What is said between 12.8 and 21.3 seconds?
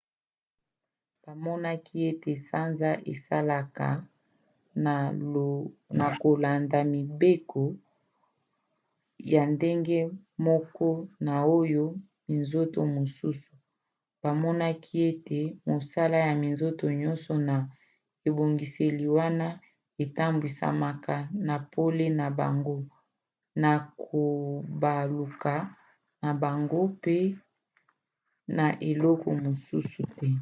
mosusu: bamonaki ete mosala ya minzoto nyonso na ebongiseli wana etambwisamaka